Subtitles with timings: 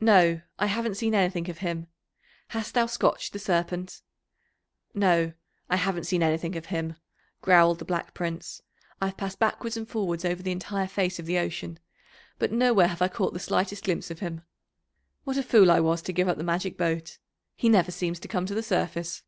[0.00, 1.86] "No, I haven't seen anything of him.
[2.48, 4.02] Hast thou scotched the Serpent?"
[4.92, 5.34] "No,
[5.70, 6.96] I haven't seen anything of him,"
[7.42, 8.62] growled the Black Prince.
[9.00, 11.78] "I've passed backwards and forwards over the entire face of the ocean,
[12.40, 14.40] but nowhere have I caught the slightest glimpse of him.
[15.22, 17.18] What a fool I was to give up the magic boat!
[17.54, 19.22] He never seems to come to the surface."